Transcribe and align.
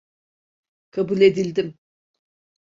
Kabul 0.91 1.21
edildim. 1.21 1.77